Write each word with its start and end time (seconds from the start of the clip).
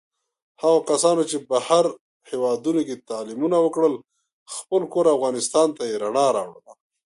هغو 0.61 0.79
کسانو 0.89 1.23
چې 1.29 1.37
بهر 1.49 1.85
هېوادونوکې 2.29 2.95
تعلیمونه 3.09 3.57
وکړل، 3.61 3.93
خپل 4.55 4.81
کور 4.93 5.05
افغانستان 5.15 5.67
ته 5.77 5.83
یې 5.89 5.95
رڼا 6.03 6.27
راوړله. 6.37 6.73